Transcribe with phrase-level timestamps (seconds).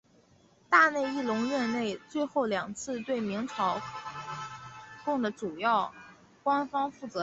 [0.67, 3.79] 大内义隆任内最后两次对明朝
[5.05, 5.93] 贡的主要
[6.41, 7.19] 官方负责人。